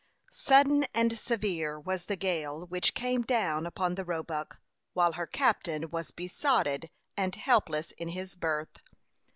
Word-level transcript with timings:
Sudden 0.31 0.83
and 0.95 1.15
severe 1.15 1.79
was 1.79 2.07
the 2.07 2.15
gale 2.15 2.65
which 2.65 2.95
came 2.95 3.21
down 3.21 3.67
upon 3.67 3.93
the 3.93 4.03
Roebuck, 4.03 4.59
while 4.93 5.11
her 5.11 5.27
captain 5.27 5.91
was 5.91 6.09
besotted 6.09 6.89
and 7.15 7.35
helpless 7.35 7.91
in 7.91 8.07
his 8.07 8.33
berth. 8.33 8.79